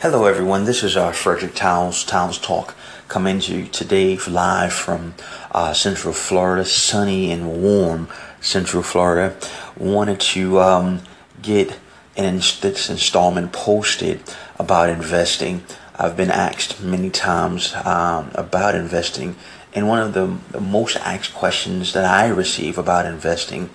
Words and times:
Hello, 0.00 0.26
everyone. 0.26 0.64
This 0.64 0.84
is 0.84 0.96
uh, 0.96 1.10
Frederick 1.10 1.56
Towns, 1.56 2.04
Towns 2.04 2.38
Talk, 2.38 2.76
coming 3.08 3.40
to 3.40 3.52
you 3.52 3.66
today 3.66 4.16
live 4.28 4.72
from 4.72 5.14
uh, 5.50 5.72
Central 5.72 6.14
Florida, 6.14 6.64
sunny 6.64 7.32
and 7.32 7.60
warm 7.60 8.08
Central 8.40 8.84
Florida. 8.84 9.36
Wanted 9.76 10.20
to 10.20 10.60
um, 10.60 11.00
get 11.42 11.80
an 12.16 12.36
this 12.36 12.88
installment 12.88 13.52
posted 13.52 14.22
about 14.56 14.88
investing. 14.88 15.64
I've 15.96 16.16
been 16.16 16.30
asked 16.30 16.80
many 16.80 17.10
times 17.10 17.74
um, 17.84 18.30
about 18.36 18.76
investing, 18.76 19.34
and 19.74 19.88
one 19.88 19.98
of 19.98 20.14
the, 20.14 20.38
the 20.52 20.60
most 20.60 20.96
asked 20.98 21.34
questions 21.34 21.92
that 21.94 22.04
I 22.04 22.28
receive 22.28 22.78
about 22.78 23.04
investing 23.04 23.68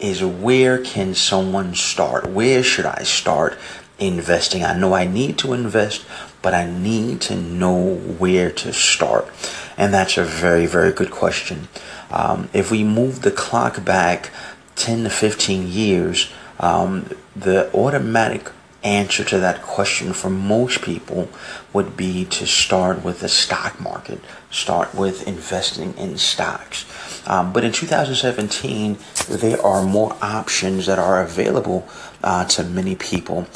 is 0.00 0.24
where 0.24 0.82
can 0.82 1.14
someone 1.14 1.76
start? 1.76 2.26
Where 2.26 2.64
should 2.64 2.86
I 2.86 3.04
start? 3.04 3.56
Investing. 3.98 4.64
I 4.64 4.78
know 4.78 4.94
I 4.94 5.06
need 5.06 5.38
to 5.38 5.52
invest, 5.52 6.04
but 6.42 6.54
I 6.54 6.70
need 6.70 7.20
to 7.22 7.36
know 7.36 7.94
where 7.96 8.50
to 8.50 8.72
start. 8.72 9.28
And 9.76 9.92
that's 9.92 10.16
a 10.16 10.24
very, 10.24 10.66
very 10.66 10.92
good 10.92 11.10
question. 11.10 11.68
Um, 12.10 12.48
if 12.52 12.70
we 12.70 12.84
move 12.84 13.22
the 13.22 13.30
clock 13.30 13.84
back 13.84 14.30
10 14.76 15.04
to 15.04 15.10
15 15.10 15.68
years, 15.68 16.32
um, 16.60 17.10
the 17.36 17.72
automatic 17.74 18.50
answer 18.84 19.24
to 19.24 19.38
that 19.38 19.60
question 19.62 20.12
for 20.12 20.30
most 20.30 20.82
people 20.82 21.28
would 21.72 21.96
be 21.96 22.24
to 22.24 22.46
start 22.46 23.04
with 23.04 23.20
the 23.20 23.28
stock 23.28 23.80
market, 23.80 24.20
start 24.50 24.94
with 24.94 25.26
investing 25.26 25.94
in 25.94 26.16
stocks. 26.16 26.86
Um, 27.26 27.52
but 27.52 27.64
in 27.64 27.72
2017, 27.72 28.98
there 29.28 29.60
are 29.60 29.82
more 29.84 30.16
options 30.22 30.86
that 30.86 30.98
are 30.98 31.22
available 31.22 31.88
uh, 32.22 32.44
to 32.46 32.64
many 32.64 32.94
people. 32.94 33.46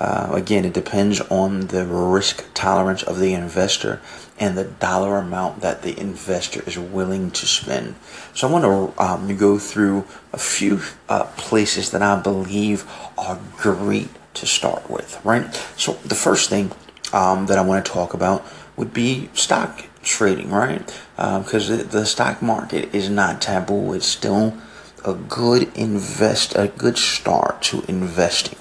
Uh, 0.00 0.30
again, 0.32 0.64
it 0.64 0.72
depends 0.72 1.20
on 1.20 1.66
the 1.66 1.84
risk 1.84 2.46
tolerance 2.54 3.02
of 3.02 3.18
the 3.18 3.34
investor 3.34 4.00
and 4.38 4.56
the 4.56 4.64
dollar 4.64 5.18
amount 5.18 5.60
that 5.60 5.82
the 5.82 5.98
investor 6.00 6.62
is 6.66 6.78
willing 6.78 7.30
to 7.30 7.44
spend. 7.44 7.94
So 8.32 8.48
I 8.48 8.50
want 8.50 8.64
to 8.64 9.02
um, 9.02 9.36
go 9.36 9.58
through 9.58 10.06
a 10.32 10.38
few 10.38 10.80
uh, 11.10 11.24
places 11.36 11.90
that 11.90 12.00
I 12.00 12.18
believe 12.18 12.90
are 13.18 13.38
great 13.58 14.08
to 14.34 14.46
start 14.46 14.88
with, 14.88 15.20
right? 15.22 15.54
So 15.76 15.92
the 16.04 16.14
first 16.14 16.48
thing 16.48 16.72
um, 17.12 17.46
that 17.46 17.58
I 17.58 17.62
want 17.62 17.84
to 17.84 17.92
talk 17.92 18.14
about 18.14 18.42
would 18.76 18.94
be 18.94 19.28
stock 19.34 19.84
trading, 20.02 20.50
right? 20.50 20.86
Because 21.16 21.70
um, 21.70 21.88
the 21.88 22.06
stock 22.06 22.40
market 22.40 22.94
is 22.94 23.10
not 23.10 23.42
taboo. 23.42 23.92
It's 23.92 24.06
still 24.06 24.56
a 25.04 25.12
good 25.12 25.70
invest, 25.76 26.54
a 26.56 26.68
good 26.68 26.96
start 26.96 27.60
to 27.62 27.84
investing. 27.88 28.58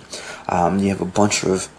Um, 0.49 0.79
you 0.79 0.89
have 0.89 1.01
a 1.01 1.05
bunch 1.05 1.43
of 1.43 1.69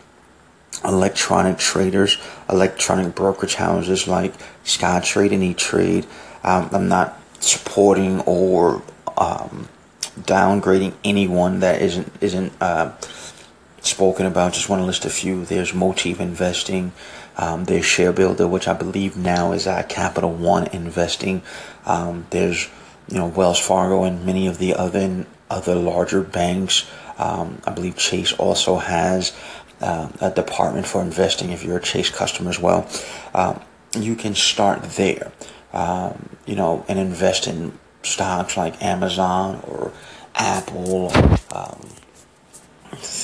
electronic 0.84 1.58
traders, 1.58 2.16
electronic 2.48 3.14
brokerage 3.14 3.56
houses 3.56 4.08
like 4.08 4.32
Scottrade 4.64 5.32
and 5.32 5.42
E-Trade. 5.42 6.06
Um, 6.42 6.70
I'm 6.72 6.88
not 6.88 7.20
supporting 7.40 8.20
or 8.20 8.82
um, 9.18 9.68
downgrading 10.20 10.94
anyone 11.04 11.60
that 11.60 11.82
isn't 11.82 12.12
isn't 12.20 12.52
uh, 12.60 12.96
spoken 13.80 14.26
about. 14.26 14.54
Just 14.54 14.68
want 14.68 14.80
to 14.80 14.86
list 14.86 15.04
a 15.04 15.10
few. 15.10 15.44
There's 15.44 15.74
Motif 15.74 16.20
Investing. 16.20 16.92
Um, 17.36 17.64
there's 17.64 17.84
ShareBuilder, 17.84 18.48
which 18.48 18.68
I 18.68 18.74
believe 18.74 19.16
now 19.16 19.52
is 19.52 19.66
at 19.66 19.88
Capital 19.88 20.32
One 20.32 20.66
Investing. 20.68 21.42
Um, 21.86 22.26
there's 22.30 22.68
you 23.08 23.18
know 23.18 23.26
Wells 23.26 23.58
Fargo 23.58 24.04
and 24.04 24.24
many 24.24 24.46
of 24.46 24.58
the 24.58 24.74
other 24.74 25.26
other 25.50 25.74
larger 25.74 26.22
banks 26.22 26.88
um, 27.20 27.60
I 27.66 27.70
believe 27.72 27.96
Chase 27.96 28.32
also 28.32 28.76
has 28.76 29.36
uh, 29.82 30.08
a 30.20 30.30
department 30.30 30.86
for 30.86 31.02
investing 31.02 31.50
if 31.50 31.62
you're 31.62 31.76
a 31.76 31.82
Chase 31.82 32.08
customer 32.08 32.48
as 32.48 32.58
well. 32.58 32.88
Um, 33.34 33.60
you 33.98 34.16
can 34.16 34.34
start 34.34 34.82
there, 34.82 35.30
um, 35.74 36.30
you 36.46 36.54
know, 36.56 36.84
and 36.88 36.98
invest 36.98 37.46
in 37.46 37.78
stocks 38.02 38.56
like 38.56 38.82
Amazon 38.82 39.62
or 39.66 39.92
Apple, 40.34 41.12
or, 41.12 41.38
um, 41.54 41.88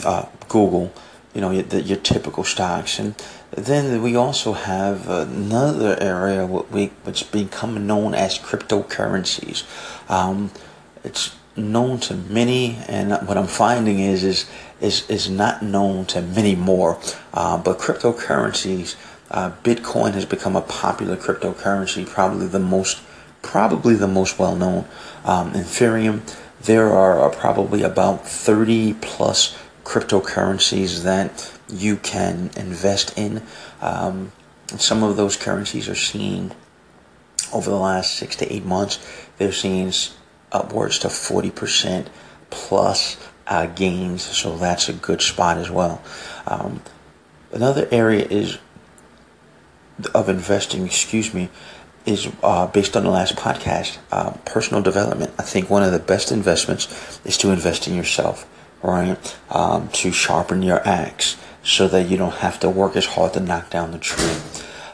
uh, 0.04 0.26
Google, 0.48 0.92
you 1.34 1.40
know, 1.40 1.50
your, 1.50 1.64
your, 1.80 1.98
typical 1.98 2.44
stocks. 2.44 2.98
And 2.98 3.14
then 3.52 4.02
we 4.02 4.14
also 4.14 4.52
have 4.52 5.08
another 5.08 5.96
area 6.00 6.46
which 6.46 6.92
is 7.06 7.22
become 7.22 7.86
known 7.86 8.14
as 8.14 8.38
cryptocurrencies. 8.38 9.64
Um, 10.10 10.50
it's 11.04 11.34
known 11.56 11.98
to 12.00 12.14
many, 12.14 12.76
and 12.88 13.10
what 13.26 13.36
I'm 13.36 13.46
finding 13.46 13.98
is 14.00 14.24
is 14.24 14.46
is 14.80 15.08
is 15.08 15.28
not 15.30 15.62
known 15.62 16.06
to 16.06 16.22
many 16.22 16.54
more. 16.54 16.98
Uh, 17.32 17.58
but 17.58 17.78
cryptocurrencies, 17.78 18.96
uh, 19.30 19.52
Bitcoin 19.62 20.12
has 20.14 20.24
become 20.24 20.56
a 20.56 20.62
popular 20.62 21.16
cryptocurrency, 21.16 22.06
probably 22.06 22.46
the 22.46 22.58
most 22.58 23.00
probably 23.42 23.94
the 23.94 24.08
most 24.08 24.38
well 24.38 24.56
known. 24.56 24.86
Um, 25.24 25.52
Ethereum, 25.52 26.22
there 26.62 26.92
are 26.92 27.30
probably 27.30 27.82
about 27.82 28.26
30 28.26 28.94
plus 28.94 29.56
cryptocurrencies 29.84 31.04
that 31.04 31.52
you 31.68 31.96
can 31.96 32.50
invest 32.56 33.16
in. 33.16 33.42
Um, 33.80 34.32
some 34.76 35.02
of 35.04 35.16
those 35.16 35.36
currencies 35.36 35.88
are 35.88 35.94
seeing 35.94 36.52
over 37.52 37.70
the 37.70 37.76
last 37.76 38.16
six 38.16 38.34
to 38.36 38.52
eight 38.52 38.64
months, 38.64 38.98
they're 39.38 39.52
seeing 39.52 39.92
upwards 40.52 40.98
to 41.00 41.08
40% 41.08 42.06
plus 42.50 43.16
uh, 43.46 43.66
gains. 43.66 44.22
So 44.22 44.56
that's 44.56 44.88
a 44.88 44.92
good 44.92 45.22
spot 45.22 45.58
as 45.58 45.70
well. 45.70 46.02
Um, 46.46 46.82
another 47.52 47.88
area 47.90 48.26
is 48.28 48.58
of 50.14 50.28
investing, 50.28 50.84
excuse 50.84 51.32
me, 51.32 51.48
is 52.04 52.28
uh, 52.42 52.66
based 52.68 52.96
on 52.96 53.04
the 53.04 53.10
last 53.10 53.34
podcast, 53.36 53.98
uh, 54.12 54.30
personal 54.44 54.82
development. 54.82 55.32
I 55.38 55.42
think 55.42 55.68
one 55.68 55.82
of 55.82 55.92
the 55.92 55.98
best 55.98 56.30
investments 56.30 57.20
is 57.24 57.36
to 57.38 57.50
invest 57.50 57.88
in 57.88 57.94
yourself, 57.94 58.48
right? 58.82 59.16
Um, 59.50 59.88
to 59.88 60.12
sharpen 60.12 60.62
your 60.62 60.86
axe 60.86 61.36
so 61.64 61.88
that 61.88 62.08
you 62.08 62.16
don't 62.16 62.34
have 62.34 62.60
to 62.60 62.70
work 62.70 62.94
as 62.94 63.06
hard 63.06 63.32
to 63.32 63.40
knock 63.40 63.70
down 63.70 63.90
the 63.90 63.98
tree. 63.98 64.36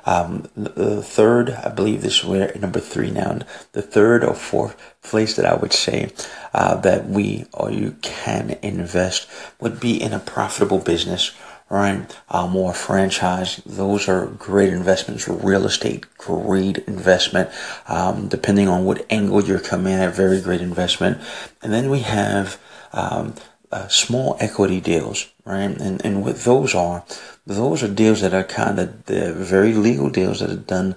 Um, 0.05 0.49
the 0.57 1.03
third, 1.03 1.51
I 1.51 1.69
believe 1.69 2.03
this 2.03 2.19
is 2.19 2.25
where 2.25 2.53
number 2.59 2.81
three 2.81 3.11
now. 3.11 3.39
The 3.73 3.83
third 3.83 4.25
or 4.25 4.35
fourth 4.35 4.77
place 5.03 5.37
that 5.37 5.47
I 5.47 5.55
would 5.55 5.73
say 5.73 6.13
uh, 6.55 6.77
that 6.77 7.09
we 7.09 7.47
or 7.53 7.71
you 7.71 7.97
can 8.03 8.59
invest 8.63 9.29
would 9.61 9.81
be 9.81 10.01
in 10.01 10.13
a 10.13 10.19
profitable 10.19 10.79
business 10.79 11.33
right? 11.73 12.19
Um, 12.29 12.55
or 12.55 12.75
franchise. 12.75 13.63
Those 13.65 14.07
are 14.07 14.27
great 14.27 14.75
investments. 14.75 15.27
Real 15.27 15.65
estate, 15.65 16.05
great 16.19 16.77
investment. 16.87 17.49
Um, 17.89 18.29
depending 18.29 18.69
on 18.69 18.85
what 18.85 19.07
angle 19.09 19.43
you're 19.43 19.59
coming 19.59 19.95
at, 19.95 20.15
very 20.15 20.43
great 20.43 20.61
investment. 20.61 21.19
And 21.63 21.73
then 21.73 21.89
we 21.89 22.01
have 22.01 22.61
um, 22.93 23.35
uh, 23.73 23.89
small 23.89 24.37
equity 24.39 24.81
deals, 24.81 25.29
right? 25.45 25.71
And 25.81 26.05
and 26.05 26.23
what 26.23 26.37
those 26.45 26.75
are, 26.75 27.05
those 27.47 27.83
are 27.83 27.89
deals 27.89 28.21
that 28.21 28.35
are 28.35 28.45
kind 28.45 28.79
of 28.79 29.07
the 29.07 29.33
very 29.33 29.73
legal 29.73 30.11
deals 30.11 30.41
that 30.41 30.51
are 30.51 30.57
done 30.57 30.95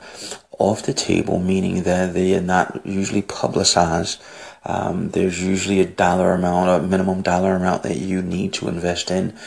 off 0.60 0.84
the 0.84 0.94
table, 0.94 1.40
meaning 1.40 1.84
that 1.84 2.14
they 2.14 2.36
are 2.36 2.42
not 2.42 2.86
usually 2.86 3.22
publicized. 3.22 4.22
Um, 4.68 5.10
there's 5.10 5.44
usually 5.44 5.80
a 5.80 5.86
dollar 5.86 6.34
amount, 6.34 6.84
a 6.84 6.88
minimum 6.88 7.22
dollar 7.22 7.56
amount 7.56 7.84
that 7.84 7.98
you 7.98 8.22
need 8.22 8.54
to 8.54 8.68
invest 8.68 9.12
in. 9.12 9.38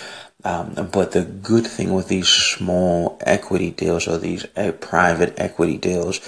Um, 0.44 0.88
but 0.92 1.12
the 1.12 1.24
good 1.24 1.66
thing 1.66 1.92
with 1.92 2.08
these 2.08 2.28
small 2.28 3.18
equity 3.22 3.70
deals 3.70 4.06
or 4.06 4.18
these 4.18 4.46
private 4.80 5.34
equity 5.38 5.76
deals 5.76 6.20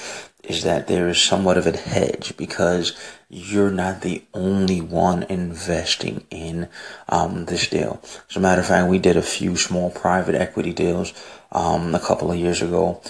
is 0.43 0.65
that 0.65 0.89
there 0.89 1.09
is 1.09 1.23
somewhat 1.23 1.57
of 1.57 1.67
a 1.67 1.77
hedge 1.77 2.37
because 2.37 2.99
you're 3.29 3.71
not 3.71 4.01
the 4.01 4.23
only 4.35 4.81
one 4.81 5.23
investing 5.25 6.27
in 6.31 6.69
um, 7.09 7.45
this 7.45 7.69
deal. 7.69 8.01
As 8.29 8.37
a 8.37 8.41
matter 8.41 8.61
of 8.61 8.67
fact, 8.67 8.89
we 8.89 8.99
did 8.99 9.17
a 9.17 9.23
few 9.23 9.57
small 9.57 9.91
private 9.91 10.35
equity 10.35 10.73
deals 10.73 11.13
um, 11.53 11.95
a 11.95 12.01
couple 12.01 12.33
of 12.33 12.39
years 12.39 12.63
ago. 12.63 13.01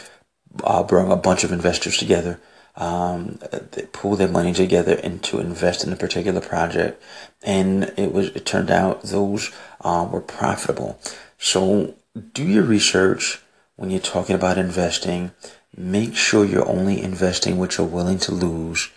Uh, 0.64 0.82
brought 0.82 1.11
a 1.11 1.17
bunch 1.17 1.44
of 1.44 1.52
investors 1.52 1.97
together, 1.97 2.41
um, 2.76 3.38
they 3.73 3.82
pull 3.93 4.17
their 4.17 4.29
money 4.29 4.52
together 4.52 4.99
and 5.02 5.23
to 5.23 5.38
invest 5.38 5.85
in 5.85 5.93
a 5.93 5.97
particular 5.97 6.41
project, 6.41 7.02
and 7.43 7.93
it 7.97 8.12
was 8.12 8.29
it 8.29 8.47
turned 8.47 8.70
out 8.70 9.02
those 9.02 9.52
uh, 9.81 10.09
were 10.11 10.21
profitable. 10.21 10.99
So 11.38 11.94
do 12.32 12.47
your 12.47 12.65
research 12.65 13.41
when 13.77 13.91
you're 13.91 14.00
talking 14.00 14.35
about 14.35 14.59
investing. 14.59 15.32
Make 15.77 16.15
sure 16.15 16.44
you're 16.44 16.69
only 16.69 17.00
investing 17.00 17.59
what 17.59 17.79
you're 17.79 17.87
willing 17.87 18.19
to 18.21 18.32
lose 18.32 18.91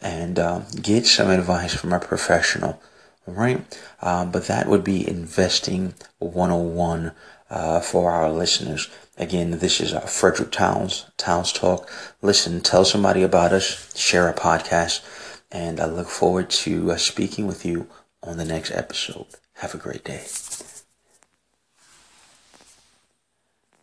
and 0.00 0.38
uh, 0.38 0.60
get 0.80 1.06
some 1.06 1.30
advice 1.30 1.74
from 1.74 1.92
a 1.92 2.00
professional 2.00 2.80
all 3.26 3.34
right 3.34 3.78
um, 4.00 4.30
but 4.30 4.46
that 4.46 4.66
would 4.66 4.82
be 4.84 5.06
investing 5.06 5.94
101 6.18 7.12
uh, 7.50 7.80
for 7.80 8.10
our 8.12 8.30
listeners. 8.30 8.88
Again 9.18 9.50
this 9.58 9.80
is 9.80 9.92
uh, 9.92 10.00
frederick 10.00 10.52
towns 10.52 11.06
towns 11.16 11.52
talk. 11.52 11.90
Listen 12.22 12.60
tell 12.60 12.84
somebody 12.84 13.22
about 13.22 13.52
us 13.52 13.94
share 13.96 14.28
a 14.28 14.34
podcast 14.34 15.04
and 15.52 15.80
i 15.80 15.84
look 15.84 16.08
forward 16.08 16.48
to 16.48 16.92
uh, 16.92 16.96
speaking 16.96 17.46
with 17.46 17.64
you 17.66 17.86
on 18.22 18.36
the 18.36 18.44
next 18.44 18.70
episode 18.70 19.26
have 19.60 19.74
a 19.74 19.78
great 19.78 20.02
day 20.04 20.24